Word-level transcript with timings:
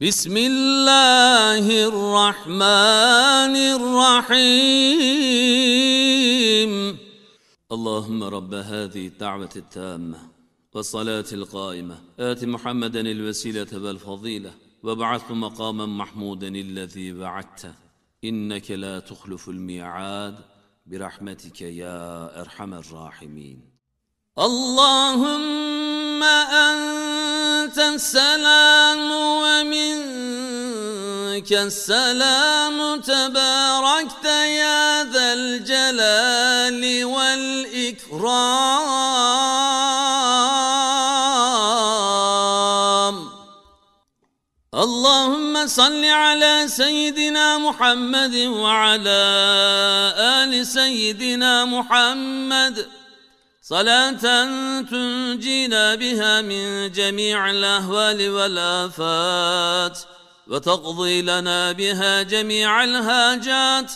بسم 0.00 0.36
الله 0.36 1.86
الرحمن 1.88 3.56
الرحيم. 3.78 4.68
اللهم 7.72 8.24
رب 8.24 8.54
هذه 8.54 9.06
الدعوة 9.06 9.50
التامة 9.56 10.18
والصلاة 10.74 11.24
القائمة. 11.32 11.98
آت 12.20 12.44
محمدا 12.44 13.00
الوسيلة 13.00 13.66
والفضيلة 13.72 14.54
وابعثه 14.82 15.34
مقاما 15.34 15.86
محمودا 15.86 16.48
الذي 16.48 17.12
وعدته 17.12 17.74
إنك 18.24 18.70
لا 18.70 18.98
تخلف 19.00 19.48
الميعاد. 19.48 20.38
برحمتك 20.86 21.60
يا 21.62 22.40
أرحم 22.40 22.74
الراحمين. 22.74 23.78
اللهم 24.38 26.22
أنت 26.22 27.37
السلام 27.76 29.10
ومنك 29.42 30.32
السلام. 31.52 33.00
تباركت 33.00 34.24
يا 34.24 35.04
ذا 35.04 35.32
الجلال 35.32 37.04
والإكرام. 37.04 38.48
اللهم 44.74 45.66
صل 45.66 46.04
على 46.04 46.64
سيدنا 46.68 47.58
محمد 47.58 48.34
وعلى 48.34 49.24
آل 50.18 50.66
سيدنا 50.66 51.64
محمد. 51.64 52.97
صلاة 53.68 54.12
تنجينا 54.82 55.94
بها 55.94 56.42
من 56.42 56.92
جميع 56.92 57.50
الأهوال 57.50 58.30
والآفات 58.30 59.98
وتقضي 60.46 61.22
لنا 61.22 61.72
بها 61.72 62.22
جميع 62.22 62.84
الهاجات 62.84 63.92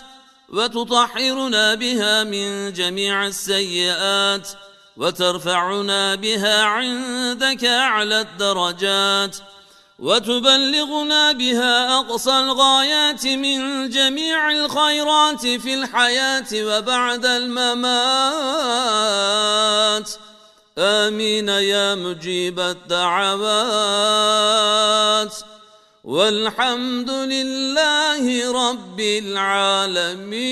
وتطهرنا 0.48 1.74
بها 1.74 2.24
من 2.24 2.72
جميع 2.72 3.26
السيئات 3.26 4.48
وترفعنا 4.96 6.14
بها 6.14 6.62
عندك 6.62 7.64
أعلى 7.64 8.20
الدرجات. 8.20 9.36
وتبلغنا 10.02 11.32
بها 11.32 11.98
أقصى 11.98 12.30
الغايات 12.30 13.26
من 13.26 13.90
جميع 13.90 14.50
الخيرات 14.50 15.46
في 15.46 15.74
الحياة 15.74 16.46
وبعد 16.54 17.26
الممات. 17.26 17.90
آمين 20.78 21.48
يا 21.48 21.94
مجيب 21.94 22.60
الدعوات. 22.60 23.74
والحمد 26.04 27.10
لله 27.10 28.52
رب 28.70 29.00
العالمين. 29.00 30.42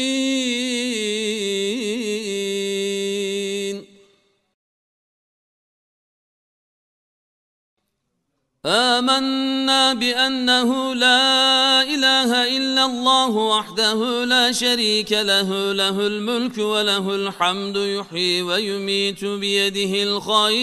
آمنا 8.66 9.94
بأنه 9.94 10.94
لا 10.94 11.82
إله 11.82 12.56
إلا 12.56 12.84
الله 12.84 13.28
وحده 13.30 14.24
لا 14.24 14.52
شريك 14.52 15.12
له 15.12 15.72
له 15.72 16.06
الملك 16.06 16.58
وله 16.58 17.14
الحمد 17.14 17.76
يحيي 17.76 18.42
ويميت 18.42 19.24
بيده 19.24 20.02
الخير. 20.02 20.60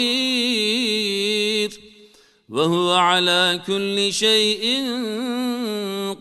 وهو 2.50 2.94
على 2.94 3.62
كل 3.67 4.14
شيء 4.14 4.64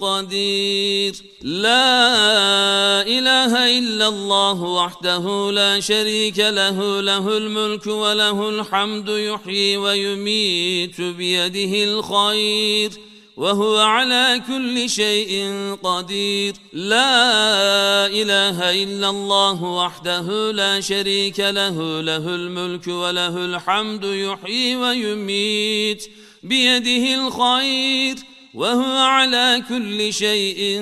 قدير. 0.01 1.15
لا 1.43 3.03
إله 3.03 3.79
إلا 3.79 4.09
الله 4.09 4.63
وحده 4.63 5.51
لا 5.53 5.81
شريك 5.81 6.39
له 6.39 7.01
له 7.01 7.37
الملك 7.37 7.87
وله 7.87 8.49
الحمد 8.49 9.09
يحيي 9.09 9.77
ويميت 9.77 11.01
بيده 11.01 11.85
الخير. 11.85 12.91
وهو 13.37 13.77
على 13.77 14.43
كل 14.49 14.91
شيء 14.91 15.33
قدير. 15.83 16.55
لا 16.73 18.07
إله 18.07 18.83
إلا 18.83 19.11
الله 19.11 19.63
وحده 19.63 20.53
لا 20.53 20.81
شريك 20.81 21.41
له 21.41 22.01
له 22.01 22.35
الملك 22.35 22.89
وله 22.89 23.45
الحمد 23.45 24.05
يحيي 24.05 24.77
ويميت 24.77 26.11
بيده 26.43 27.27
الخير 27.27 28.17
وهو 28.55 28.97
على 28.97 29.63
كل 29.69 30.13
شيء 30.13 30.81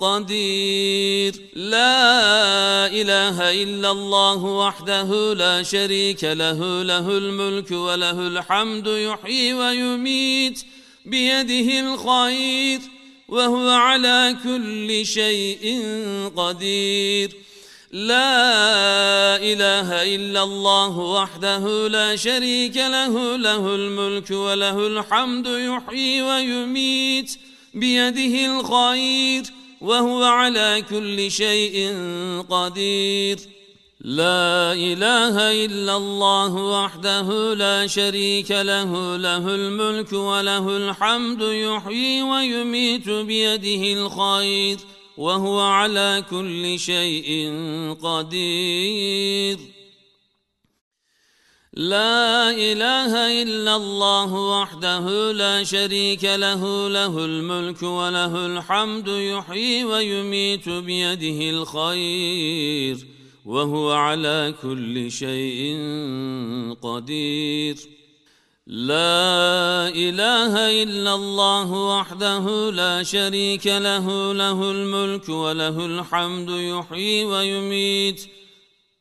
قدير. 0.00 1.32
لا 1.56 2.86
إله 2.86 3.62
إلا 3.62 3.90
الله 3.90 4.44
وحده 4.44 5.34
لا 5.34 5.62
شريك 5.62 6.24
له 6.24 6.82
له 6.82 7.18
الملك 7.18 7.70
وله 7.70 8.26
الحمد 8.26 8.86
يحيي 8.86 9.54
ويميت 9.54 10.64
بيده 11.10 11.80
الخير 11.80 12.80
وهو 13.28 13.68
على 13.68 14.36
كل 14.44 15.06
شيء 15.06 15.82
قدير. 16.36 17.36
لا 17.92 19.36
إله 19.36 20.14
إلا 20.14 20.42
الله 20.42 20.98
وحده 20.98 21.88
لا 21.88 22.16
شريك 22.16 22.76
له 22.76 23.36
له 23.36 23.74
الملك 23.74 24.30
وله 24.30 24.86
الحمد 24.86 25.46
يحيي 25.46 26.22
ويميت. 26.22 27.30
بيده 27.74 28.34
الخير 28.46 29.42
وهو 29.80 30.22
على 30.22 30.84
كل 30.90 31.30
شيء 31.30 31.94
قدير. 32.50 33.38
لا 34.00 34.72
إله 34.72 35.64
إلا 35.64 35.96
الله 35.96 36.54
وحده 36.54 37.54
لا 37.54 37.86
شريك 37.86 38.50
له 38.50 39.16
له 39.16 39.54
الملك 39.54 40.12
وله 40.12 40.76
الحمد 40.76 41.42
يحيي 41.42 42.22
ويميت 42.22 43.08
بيده 43.08 43.92
الخير 44.00 44.78
وهو 45.16 45.60
على 45.60 46.24
كل 46.30 46.78
شيء 46.78 47.52
قدير. 48.02 49.58
لا 51.72 52.50
إله 52.50 53.42
إلا 53.42 53.76
الله 53.76 54.32
وحده 54.34 55.32
لا 55.32 55.64
شريك 55.64 56.24
له 56.24 56.88
له 56.88 57.24
الملك 57.24 57.82
وله 57.82 58.46
الحمد 58.46 59.08
يحيي 59.08 59.84
ويميت 59.84 60.68
بيده 60.68 61.50
الخير. 61.50 63.17
وهو 63.44 63.92
على 63.92 64.54
كل 64.62 65.10
شيء 65.10 65.76
قدير. 66.82 67.76
لا 68.66 69.88
إله 69.88 70.82
إلا 70.82 71.14
الله 71.14 71.72
وحده 71.72 72.70
لا 72.70 73.02
شريك 73.02 73.66
له 73.66 74.32
له 74.32 74.70
الملك 74.70 75.28
وله 75.28 75.86
الحمد 75.86 76.50
يحيي 76.50 77.24
ويميت 77.24 78.26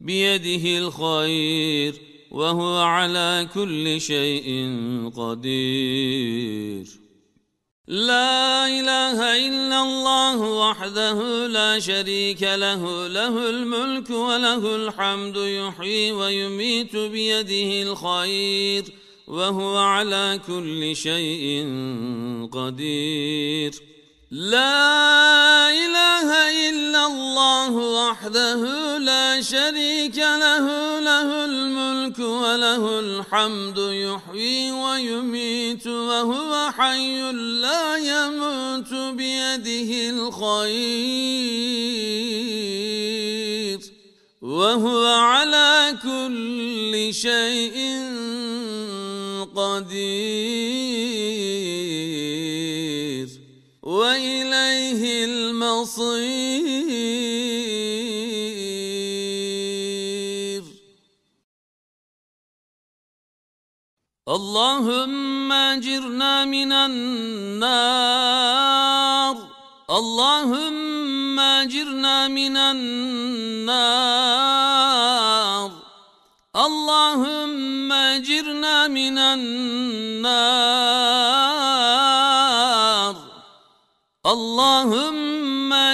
بيده 0.02 0.78
الخير 0.78 1.94
وهو 2.32 2.78
على 2.78 3.48
كل 3.54 4.02
شيء 4.02 4.48
قدير. 5.16 6.88
لا 7.88 8.68
إله 8.68 9.48
إلا 9.48 9.82
الله 9.82 10.38
وحده 10.42 11.48
لا 11.48 11.80
شريك 11.80 12.44
له 12.44 13.08
له 13.08 13.50
الملك 13.50 14.10
وله 14.10 14.76
الحمد 14.76 15.38
يحيي 15.38 16.12
ويميت 16.12 16.96
بيده 16.96 17.92
الخير 17.92 18.84
وهو 19.28 19.78
على 19.78 20.40
كل 20.48 20.96
شيء 20.96 21.66
قدير. 22.52 23.72
لا 24.32 25.72
إله 25.72 26.28
إلا 26.70 27.06
الله 27.06 27.72
وحده 27.72 28.98
لا 28.98 29.42
شريك 29.42 30.18
له 30.18 31.00
له 31.00 31.46
الملك 31.46 32.20
وله 32.20 33.00
الحمد 33.00 33.78
يحيي 33.78 34.72
ويميت 34.72 35.88
وهو 35.88 36.72
حي 36.72 37.32
لا 37.32 37.98
يموت 37.98 38.94
بيده 39.16 40.10
الخير 40.10 41.08
وهو 44.42 45.06
على 45.06 45.96
كل 46.04 47.14
شيء 47.14 47.78
قدير. 49.56 50.77
المصير 55.78 56.24
اللهم 64.28 65.52
اجرنا 65.52 66.46
من 66.46 66.72
النار 66.72 67.78
اللهم 69.90 71.40
اجرنا 71.40 72.28
من 72.28 72.58
النار 72.58 73.78
اللهم 76.56 77.92
اجرنا 77.92 78.88
من 78.88 79.18
النار 79.18 80.48
اللهم 84.26 85.27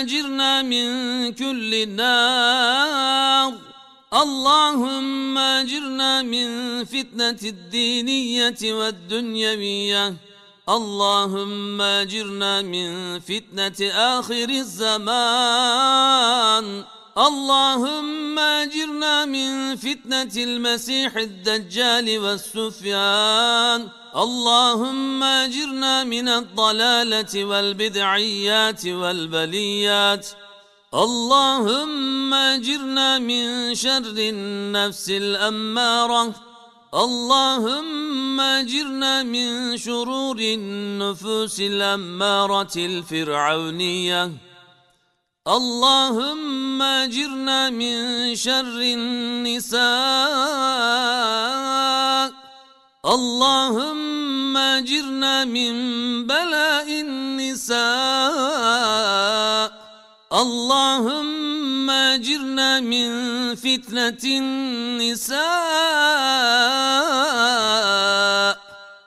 اجرنا 0.04 0.62
من 0.62 0.88
كل 1.34 1.90
نار. 1.90 3.54
اللهم 4.14 5.38
اجرنا 5.38 6.22
من 6.22 6.48
فتنة 6.86 7.40
الدينية 7.44 8.58
والدنيوية. 8.64 10.16
اللهم 10.70 11.82
اجرنا 11.82 12.62
من 12.62 13.20
فتنة 13.20 13.90
آخر 13.92 14.50
الزمان. 14.50 15.06
اللهم 17.18 18.40
اجرنا 18.40 19.26
من 19.26 19.76
فتنة 19.76 20.44
المسيح 20.44 21.18
الدجال 21.18 22.20
والسفيان. 22.20 23.88
اللهم 24.16 25.24
اجرنا 25.24 26.04
من 26.04 26.28
الضلالة 26.28 27.46
والبدعيات 27.46 28.86
والبليات. 28.86 30.28
اللهم 30.94 32.34
اجرنا 32.34 33.20
من 33.20 33.76
شر 33.76 34.16
النفس 34.18 35.10
الأمارة. 35.10 36.36
اللهم 36.94 38.40
اجرنا 38.40 39.24
من 39.24 39.78
شرور 39.78 40.38
النفوس 40.40 41.60
الأمارة 41.60 42.74
الفرعونية. 42.78 44.53
اللهم 45.48 46.82
اجرنا 46.82 47.70
من 47.70 48.36
شر 48.36 48.80
النساء. 48.80 49.84
اللهم 53.06 54.58
اجرنا 54.58 55.46
من 55.46 55.74
بلاء 56.28 56.88
النساء. 56.88 57.76
اللهم 60.34 61.90
اجرنا 61.90 62.80
من 62.80 63.10
فتنة 63.56 64.24
النساء. 64.24 65.44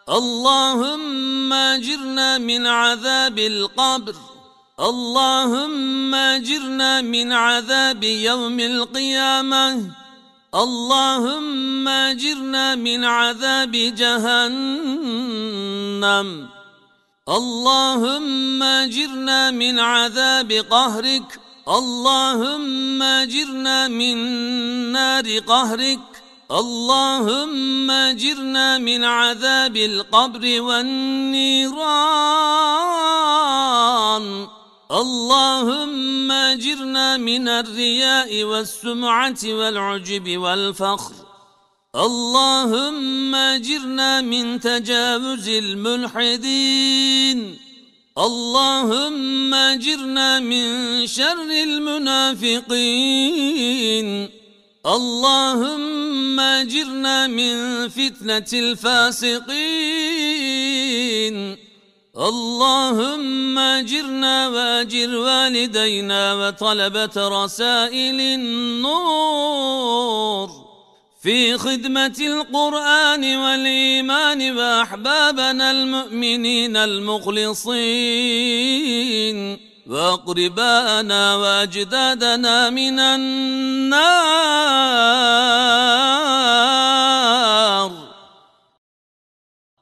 اللهم 0.08 1.52
اجرنا 1.52 2.38
من 2.38 2.66
عذاب 2.66 3.38
القبر. 3.38 4.35
اللهم 4.80 6.14
اجرنا 6.14 7.00
من 7.00 7.32
عذاب 7.32 8.04
يوم 8.04 8.60
القيامة 8.60 9.90
اللهم 10.54 11.88
اجرنا 11.88 12.74
من 12.74 13.04
عذاب 13.04 13.72
جهنم 13.72 14.88
اللهم 17.28 18.62
اجرنا 18.62 19.50
من 19.50 19.78
عذاب 19.78 20.52
قهرك 20.52 21.40
اللهم 21.68 23.02
اجرنا 23.02 23.88
من 23.88 24.16
نار 24.92 25.38
قهرك 25.38 26.22
اللهم 26.50 27.90
اجرنا 27.90 28.78
من 28.78 29.04
عذاب 29.04 29.76
القبر 29.76 30.60
والنيران 30.60 31.76
اللهم 34.90 36.30
اجرنا 36.32 37.16
من 37.16 37.48
الرياء 37.48 38.44
والسمعة 38.44 39.38
والعجب 39.44 40.38
والفخر. 40.38 41.14
اللهم 41.96 43.34
اجرنا 43.34 44.20
من 44.20 44.60
تجاوز 44.60 45.48
الملحدين. 45.48 46.78
اللهم 48.18 49.54
اجرنا 49.54 50.40
من 50.40 51.06
شر 51.06 51.50
المنافقين. 51.50 52.56
اللهم 54.86 56.40
اجرنا 56.40 57.26
من 57.26 57.88
فتنة 57.88 58.46
الفاسقين. 58.52 59.95
اللهم 62.18 63.58
اجرنا 63.58 64.48
واجر 64.48 65.16
والدينا 65.16 66.34
وطلبة 66.34 67.44
رسائل 67.44 68.20
النور. 68.20 69.16
في 71.22 71.58
خدمة 71.58 72.16
القرآن 72.20 73.36
والإيمان 73.36 74.56
وأحبابنا 74.58 75.70
المؤمنين 75.70 76.76
المخلصين. 76.76 77.76
وأقرباءنا 79.86 81.36
وأجدادنا 81.36 82.70
من 82.70 82.98
النار. 82.98 84.36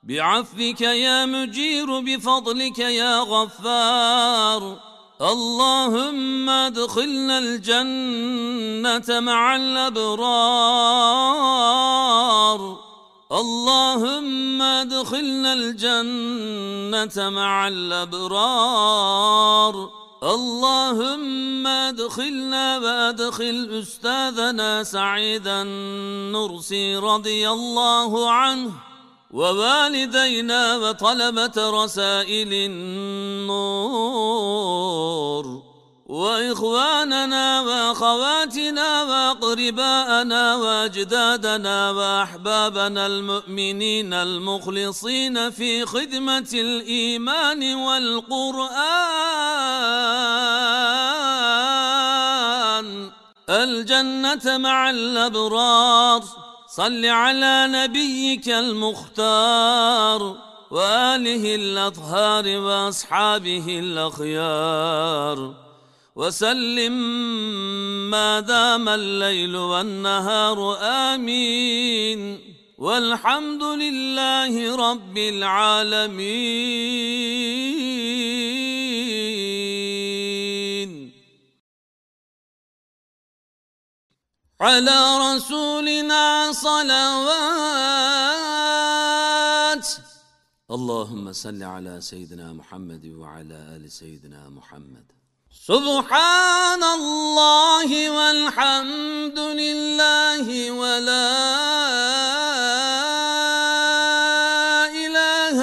بعفوك 0.09 0.81
يا 0.81 1.27
مجير 1.27 2.01
بفضلك 2.01 2.79
يا 2.79 3.21
غفار. 3.21 4.77
اللهم 5.23 6.51
ادخلنا 6.51 7.39
الجنة 7.39 9.21
مع 9.21 9.57
الأبرار. 9.57 10.45
اللهم 13.33 14.63
ادخلنا 14.63 15.53
الجنة 15.53 17.31
مع 17.31 17.69
الأبرار. 17.69 19.25
اللهم 20.23 21.67
ادخلنا 21.67 22.79
وادخل 22.79 23.83
أستاذنا 23.83 24.83
سعيدا 24.83 25.63
نرسي 26.33 26.97
رضي 26.97 27.51
الله 27.51 28.31
عنه. 28.31 28.94
ووالدينا 29.35 30.77
وطلبة 30.77 31.85
رسائل 31.85 32.53
النور 32.53 33.85
وإخواننا 36.07 37.61
وأخواتنا 37.61 39.03
وأقرباءنا 39.03 40.57
وأجدادنا 40.57 41.91
وأحبابنا 41.91 43.07
المؤمنين 43.07 44.13
المخلصين 44.15 45.51
في 45.51 45.87
خدمة 45.87 46.49
الإيمان 46.55 47.75
والقرآن 47.75 48.75
الجنة 53.51 54.59
مع 54.59 54.91
الأبرار. 54.91 56.44
صل 56.77 57.07
على 57.07 57.67
نبيك 57.71 58.49
المختار 58.49 60.37
وآله 60.71 61.55
الأطهار 61.55 62.59
وأصحابه 62.59 63.65
الأخيار. 63.69 65.55
وسلم 66.17 66.93
ما 68.11 68.41
دام 68.41 68.89
الليل 68.89 69.57
والنهار 69.57 70.79
آمين. 70.83 72.39
والحمد 72.79 73.63
لله 73.63 74.77
رب 74.91 75.19
العالمين. 75.19 76.25
على 84.65 85.01
رسولنا 85.19 86.53
صلوات. 86.53 86.85
اللهم 90.71 91.33
صل 91.33 91.63
على 91.63 92.01
سيدنا 92.01 92.53
محمد 92.53 93.05
وعلى 93.21 93.59
آل 93.77 93.93
سيدنا 93.93 94.49
محمد. 94.49 95.05
سبحان 95.67 96.83
الله 96.83 98.11
والحمد 98.11 99.39
لله 99.39 100.71
ولا 100.71 101.31
إله 105.05 105.59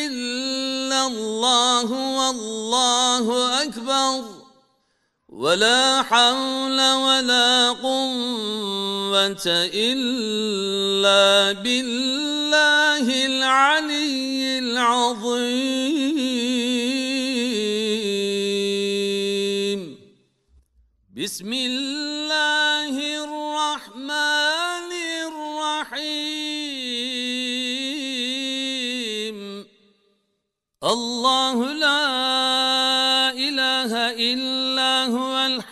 إلا 0.00 1.06
الله 1.06 1.88
والله 1.92 3.26
أكبر. 3.62 4.35
ولا 5.36 6.02
حول 6.02 6.80
ولا 6.80 7.68
قوة 7.84 9.44
إلا 9.74 11.52
بالله 11.60 13.26
العلي 13.26 14.78
عظيم 14.80 15.76
بسم 21.16 21.52
الله 21.52 21.95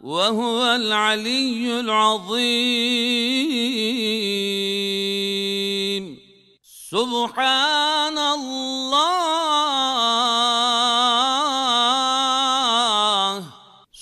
وهو 0.00 0.76
العلي 0.76 1.80
العظيم. 1.80 2.38
سبحان 6.90 8.18
الله. 8.18 8.77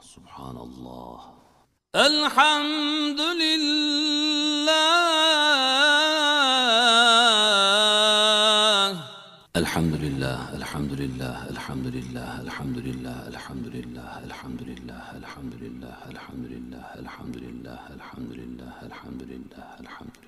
سبحان 0.00 0.56
الله 0.56 1.20
الحمد 1.94 3.20
لله 3.20 3.58
الحمد 9.56 9.94
لله 9.94 10.54
الحمد 10.56 10.92
لله 10.92 11.50
الحمد 11.50 11.86
لله 11.86 12.38
الحمد 12.40 12.78
لله 12.78 13.28
الحمد 13.28 13.66
لله 13.76 14.18
الحمد 14.24 14.62
لله 14.62 15.04
الحمد 15.20 15.54
لله 15.62 15.96
الحمد 16.12 16.46
لله 16.52 16.86
الحمد 17.02 17.36
لله 17.36 17.78
الحمد 17.96 18.32
لله 18.40 18.72
الحمد 18.86 19.22
لله 19.30 19.66
الحمد 19.82 20.14
لله 20.22 20.27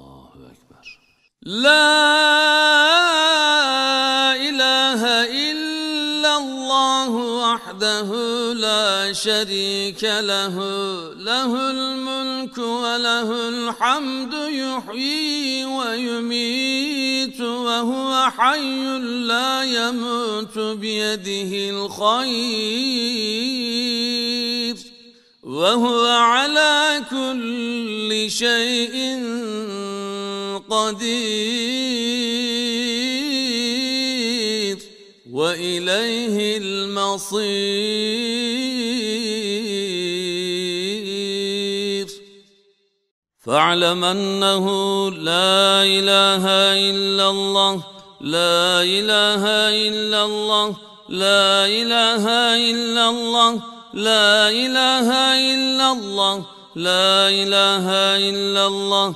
الله 0.01 0.51
أكبر 0.51 0.99
لا 1.41 1.91
إله 4.35 5.01
إلا 5.51 6.37
الله 6.37 7.09
وحده 7.09 8.09
لا 8.53 9.13
شريك 9.13 10.03
له 10.03 10.55
له 11.13 11.69
الملك 11.71 12.57
وله 12.57 13.49
الحمد 13.49 14.33
يحيي 14.33 15.65
ويميت 15.65 17.41
وهو 17.41 18.29
حي 18.37 18.99
لا 18.99 19.63
يموت 19.63 20.57
بيده 20.57 21.69
الخير 21.69 23.31
وهو 25.43 26.07
على 26.07 27.01
كل 27.09 28.31
شيء 28.31 28.95
قدير 30.57 31.61
وإليه 35.31 36.57
المصير. 36.57 37.81
فاعلم 43.45 44.03
أنه 44.03 44.65
لا 45.11 45.83
إله 45.83 46.43
إلا 46.89 47.29
الله 47.29 47.83
لا 48.21 48.83
إله 48.83 49.43
إلا 49.87 50.25
الله 50.25 50.75
لا 51.09 51.65
إله 51.65 52.25
إلا 52.71 53.09
الله 53.09 53.61
لا 53.93 54.49
إله 54.49 55.09
إلا 55.53 55.91
الله 55.91 56.45
لا 56.75 57.29
إله 57.29 57.85
إلا 58.29 58.67
الله. 58.67 59.15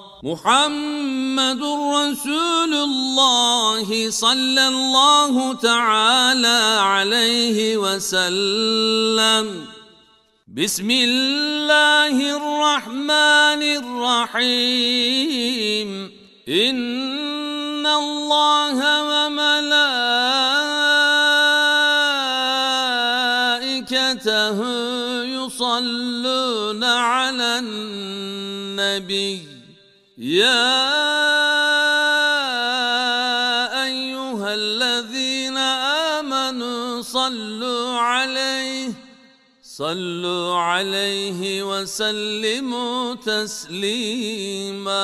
محمد 0.23 1.61
رسول 1.97 2.73
الله 2.73 4.09
صلى 4.09 4.67
الله 4.67 5.53
تعالى 5.53 6.77
عليه 6.79 7.77
وسلم. 7.77 9.65
بسم 10.47 10.91
الله 10.91 12.37
الرحمن 12.37 13.61
الرحيم. 13.81 16.11
إن 16.49 17.87
الله 17.87 19.01
وملائكته 19.01 19.77
يصلون 25.23 26.83
على 26.83 27.59
النبي. 27.59 29.50
يا 30.21 30.53
أيها 33.83 34.53
الذين 34.53 35.57
آمنوا 35.57 37.01
صلوا 37.01 37.99
عليه 37.99 38.93
صلوا 39.63 40.57
عليه 40.57 41.63
وسلموا 41.63 43.15
تسليما. 43.15 44.97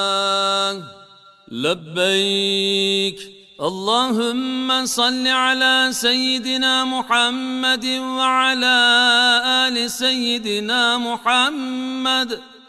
لبيك 1.47 3.19
اللهم 3.61 4.85
صل 4.85 5.27
على 5.27 5.87
سيدنا 5.91 6.83
محمد 6.83 7.85
وعلى 7.85 8.77
آل 9.65 9.91
سيدنا 9.91 10.97
محمد. 10.97 12.56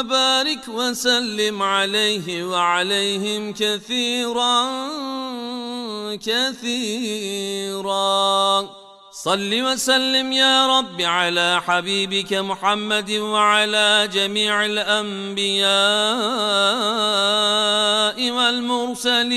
وبارك 0.00 0.68
وسلم 0.68 1.62
عليه 1.62 2.44
وعليهم 2.44 3.52
كثيرا 3.52 4.70
كثيرا. 6.16 7.20
صل 9.12 9.62
وسلم 9.62 10.32
يا 10.32 10.78
رب 10.78 11.02
على 11.02 11.60
حبيبك 11.66 12.32
محمد 12.32 13.10
وعلى 13.10 14.08
جميع 14.12 14.64
الأنبياء 14.64 15.70
والمرسلين 18.30 19.30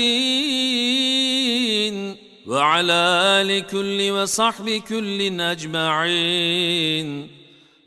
وعلى 2.46 2.92
آل 3.40 3.66
كل 3.66 4.10
وصحب 4.10 4.82
كل 4.88 5.40
أجمعين. 5.40 7.43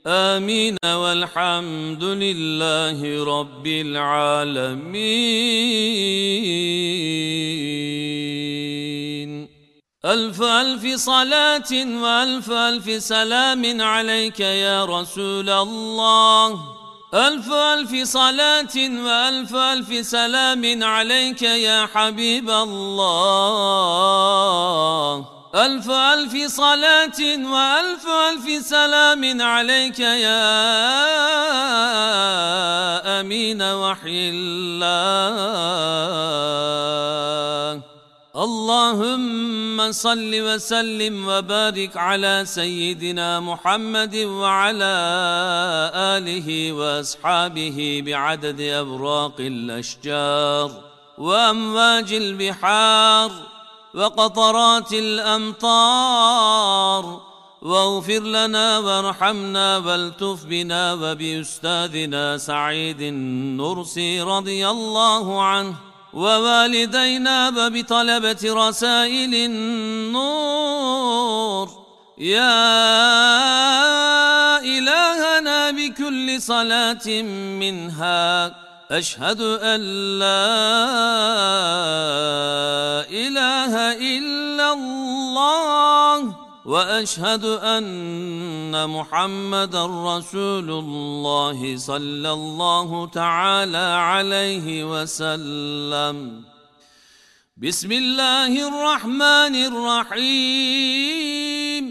آمين 0.07 0.77
والحمد 0.85 2.03
لله 2.03 3.25
رب 3.39 3.67
العالمين. 3.67 5.07
ألف 10.05 10.41
ألف 10.41 10.95
صلاة 10.95 11.71
وألف 12.03 12.51
ألف 12.51 13.03
سلام 13.03 13.81
عليك 13.81 14.39
يا 14.39 14.85
رسول 14.85 15.49
الله. 15.49 16.59
ألف 17.13 17.51
ألف 17.51 18.03
صلاة 18.03 18.75
وألف 18.77 19.55
ألف 19.55 20.05
سلام 20.05 20.83
عليك 20.83 21.41
يا 21.41 21.85
حبيب 21.93 22.49
الله. 22.49 23.27
ألف 25.57 25.89
ألف 25.89 26.51
صلاة 26.51 27.19
وألف 27.53 28.07
ألف 28.29 28.65
سلام 28.65 29.41
عليك 29.41 29.99
يا 29.99 30.41
أمين 33.19 33.61
وحي 33.61 34.29
الله. 34.33 35.27
اللهم 38.35 39.91
صل 39.91 40.31
وسلم 40.47 41.27
وبارك 41.27 41.97
على 41.97 42.43
سيدنا 42.45 43.39
محمد 43.39 44.15
وعلى 44.15 44.95
آله 46.17 46.71
وأصحابه 46.71 48.03
بعدد 48.05 48.61
أبراق 48.61 49.35
الأشجار 49.39 50.71
وأمواج 51.17 52.13
البحار. 52.13 53.31
وقطرات 53.97 54.93
الأمطار. 54.93 56.47
واغفر 57.61 58.19
لنا 58.19 58.77
وارحمنا 58.77 59.77
والتف 59.77 60.45
بنا 60.45 60.93
وبأستاذنا 60.93 62.37
سعيد 62.37 63.01
النرسي 63.01 64.21
رضي 64.21 64.69
الله 64.69 65.43
عنه. 65.43 65.75
ووالدينا 66.13 67.49
وبطلبة 67.49 68.37
رسائل 68.43 69.35
النور. 69.35 70.67
يا 72.17 72.57
إلهنا 74.57 75.71
بكل 75.71 76.41
صلاة 76.41 77.21
منها 77.61 78.55
أشهد 78.91 79.41
أن 79.41 79.81
لا 80.19 80.47
الله 86.67 86.77
وأشهد 86.77 87.45
أن 87.45 88.89
محمد 88.89 89.75
رسول 89.75 90.69
الله 90.69 91.77
صلى 91.77 92.31
الله 92.31 93.07
تعالى 93.07 93.87
عليه 94.11 94.83
وسلم. 94.83 96.43
بسم 97.57 97.91
الله 97.91 98.67
الرحمن 98.67 99.55
الرحيم. 100.11 101.83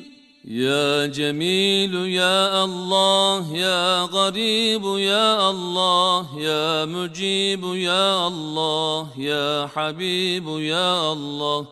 يا 0.44 1.06
جميل 1.06 1.94
يا 1.94 2.64
الله 2.64 3.56
يا 3.56 4.02
غريب 4.02 4.84
يا 4.84 5.50
الله 5.50 6.38
يا 6.38 6.84
مجيب 6.84 7.64
يا 7.64 8.26
الله 8.26 9.08
يا 9.18 9.68
حبيب 9.74 10.48
يا 10.48 11.12
الله. 11.12 11.66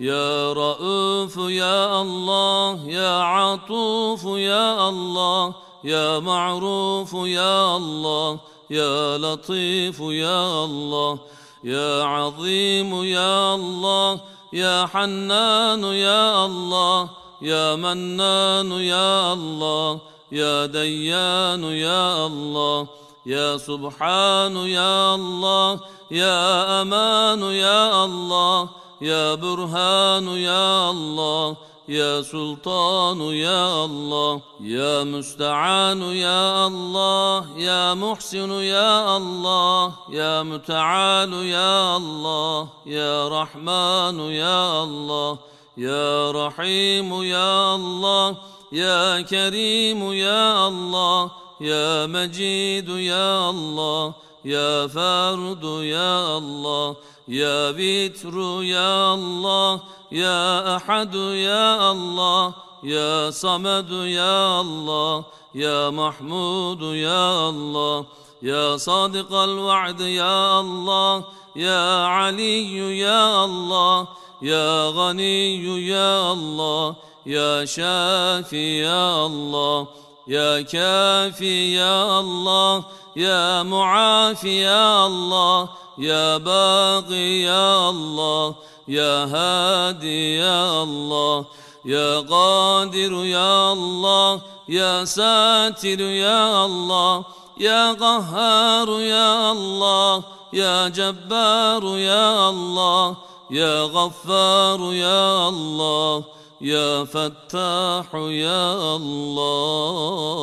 يا 0.00 0.52
رؤوف 0.52 1.36
يا 1.36 2.02
الله 2.02 2.88
يا 2.88 3.20
عطوف 3.20 4.24
يا 4.24 4.88
الله 4.88 5.54
يا 5.84 6.18
معروف 6.18 7.12
يا 7.12 7.76
الله 7.76 8.38
يا 8.70 9.18
لطيف 9.18 10.00
يا 10.00 10.64
الله 10.64 11.18
يا 11.64 12.02
عظيم 12.04 13.04
يا 13.04 13.54
الله 13.54 14.20
يا 14.52 14.86
حنان 14.86 15.84
يا 15.84 16.46
الله 16.46 17.08
يا 17.42 17.76
منان 17.76 18.72
يا 18.72 19.32
الله 19.32 19.98
يا 20.32 20.66
ديان 20.66 21.64
يا 21.64 22.26
الله 22.26 22.86
يا 23.26 23.56
سبحان 23.56 24.56
يا 24.56 25.14
الله 25.14 25.80
يا 26.10 26.82
أمان 26.82 27.42
يا 27.42 28.04
الله 28.04 28.68
يا 29.00 29.34
برهان 29.34 30.28
يا 30.28 30.90
الله 30.90 31.56
يا 31.88 32.22
سلطان 32.22 33.20
يا 33.20 33.84
الله 33.84 34.40
يا 34.60 35.04
مستعان 35.04 36.02
يا 36.02 36.66
الله 36.66 37.46
يا 37.56 37.94
محسن 37.94 38.50
يا 38.50 39.16
الله 39.16 39.92
يا 40.10 40.42
متعال 40.42 41.32
يا 41.32 41.96
الله 41.96 42.68
يا 42.86 43.28
رحمن 43.28 44.20
يا 44.20 44.82
الله 44.82 45.38
يا 45.76 46.30
رحيم 46.30 47.22
يا 47.22 47.74
الله 47.74 48.36
يا 48.72 49.20
كريم 49.20 50.12
يا 50.12 50.68
الله 50.68 51.30
يا 51.60 52.06
مجيد 52.06 52.88
يا 52.88 53.50
الله 53.50 54.14
يا 54.44 54.86
فارد 54.86 55.64
يا 55.64 56.38
الله 56.38 56.96
يا 57.30 57.70
بتر 57.70 58.62
يا 58.62 59.14
الله 59.14 59.80
يا 60.12 60.76
أحد 60.76 61.14
يا 61.14 61.92
الله 61.92 62.54
يا 62.82 63.30
صمد 63.30 63.90
يا 63.90 64.60
الله 64.60 65.24
يا 65.54 65.90
محمود 65.90 66.82
يا 66.82 67.48
الله 67.48 68.06
يا 68.42 68.76
صادق 68.76 69.32
الوعد 69.32 70.00
يا 70.00 70.60
الله 70.60 71.24
يا 71.56 72.04
علي 72.04 72.98
يا 72.98 73.44
الله 73.44 74.08
يا 74.42 74.88
غني 74.88 75.86
يا 75.86 76.32
الله 76.32 76.96
يا 77.26 77.64
شافي 77.64 78.78
يا 78.78 79.26
الله 79.26 79.86
يا 80.28 80.62
كافي 80.62 81.74
يا 81.74 82.20
الله 82.20 82.84
يا 83.16 83.62
معافي 83.62 84.62
يا 84.62 85.06
الله 85.06 85.68
يا 85.98 86.36
باقي 86.36 87.42
يا 87.42 87.90
الله 87.90 88.54
يا 88.88 89.24
هادي 89.24 90.36
يا 90.36 90.82
الله 90.82 91.44
يا 91.84 92.20
قادر 92.20 93.24
يا 93.24 93.72
الله 93.72 94.40
يا 94.68 95.04
ساتر 95.04 96.00
يا 96.00 96.64
الله 96.64 97.24
يا 97.58 97.92
قهار 97.92 99.00
يا 99.00 99.52
الله 99.52 100.24
يا 100.52 100.88
جبار 100.88 101.84
يا 101.98 102.50
الله 102.50 103.16
يا 103.50 103.82
غفار 103.82 104.92
يا 104.92 105.48
الله 105.48 106.24
يا 106.60 107.04
فتاح 107.04 108.14
يا 108.14 108.96
الله. 108.96 110.40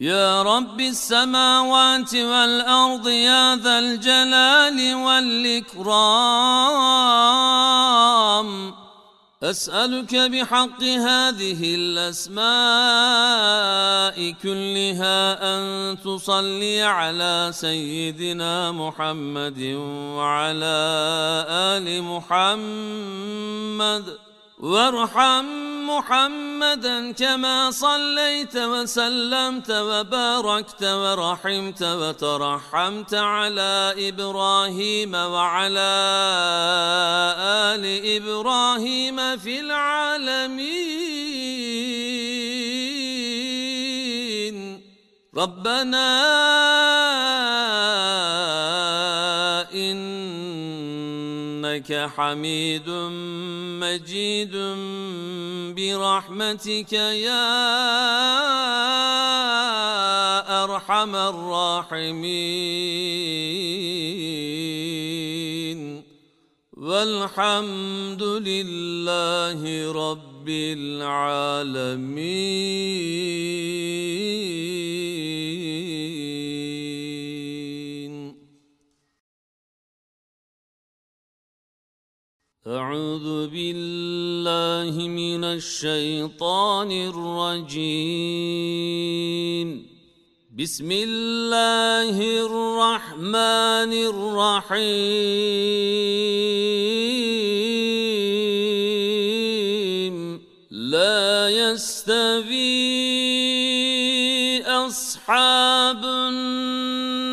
يا 0.00 0.42
رب 0.42 0.80
السماوات 0.80 2.14
والأرض 2.14 3.08
يا 3.08 3.56
ذا 3.56 3.78
الجلال 3.78 4.94
والإكرام. 4.94 5.98
أسألك 9.42 10.14
بحق 10.14 10.82
هذه 10.82 11.74
الأسماء 11.74 12.38
كلها 14.42 15.18
أن 15.42 15.98
تصلي 15.98 16.82
على 16.82 17.50
سيدنا 17.54 18.72
محمد 18.72 19.62
وعلى 20.14 20.78
آل 21.74 22.02
محمد. 22.02 23.48
وارحم 24.58 25.46
محمدا 25.86 27.12
كما 27.12 27.70
صليت 27.70 28.56
وسلمت 28.56 29.70
وباركت 29.70 30.84
ورحمت 30.84 31.82
وترحمت 31.82 33.14
على 33.14 33.94
إبراهيم 34.08 35.14
وعلى 35.14 35.94
آل 37.70 37.84
إبراهيم 38.16 39.36
في 39.36 39.60
العالمين 39.60 40.98
ربنا 45.36 46.18
إنك 51.58 52.10
حميد 52.16 52.88
مجيد 53.82 54.54
برحمتك 55.76 56.92
يا 56.92 57.44
أرحم 60.64 61.16
الراحمين. 61.16 62.38
والحمد 66.76 68.22
لله 68.22 69.92
رب 69.92 70.48
العالمين. 70.48 71.18
أعوذ 82.68 83.48
بالله 83.48 84.92
من 85.08 85.44
الشيطان 85.44 86.92
الرجيم. 86.92 87.88
بسم 90.58 90.88
الله 90.92 92.44
الرحمن 92.44 93.92
الرحيم. 94.12 94.84
لا 100.70 101.48
يستوي 101.48 102.68
أصحاب 104.62 106.04
النار 106.04 107.28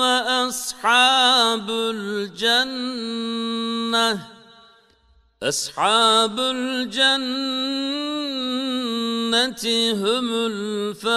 وأصحاب 0.00 1.70
الجنة. 1.70 3.69
أصحاب 5.42 6.40
الجنة 6.40 7.20
هم 9.94 10.28
الفائزون. 10.50 11.10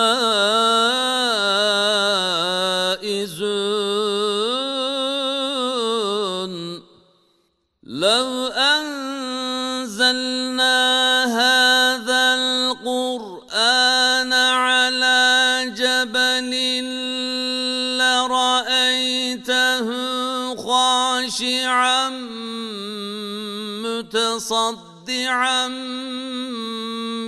متصدعا 24.52 25.68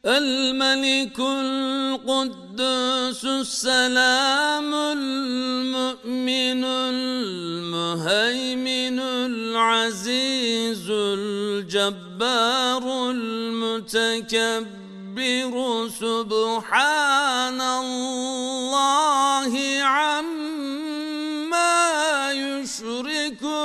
الملك 0.06 1.20
القدوس 1.20 3.26
السلام 3.26 4.74
المؤمن 4.74 6.64
المهيمن 7.74 9.00
العزيز 9.00 10.90
الجبار 10.90 12.84
المتكبر 13.12 14.79
سبحان 15.90 17.62
الله 17.62 19.54
عما 19.84 21.12
يشركون. 22.32 23.60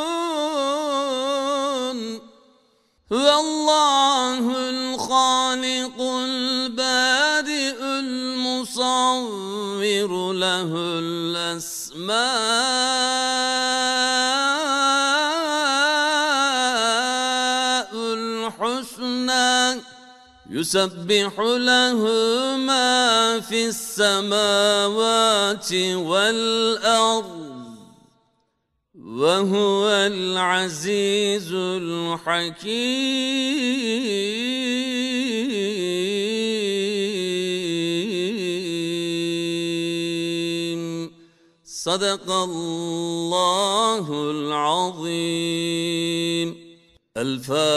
والله 3.11 4.45
الخالق 4.71 6.01
البارئ 6.01 7.79
المصور 8.01 9.83
له 10.33 10.71
الأسماء. 11.05 12.25
يسبح 20.55 21.35
له 21.41 22.01
ما 22.57 23.41
في 23.41 23.67
السماوات 23.75 25.73
والأرض 25.95 27.55
وهو 28.95 29.89
العزيز 29.91 31.51
الحكيم. 31.53 32.75
صدق 41.65 42.31
الله 42.31 44.07
العظيم. 44.31 45.45
الفاتحة. 47.17 47.75